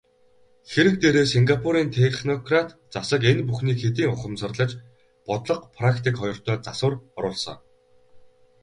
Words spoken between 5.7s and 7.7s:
практик хоёртоо засвар оруулсан.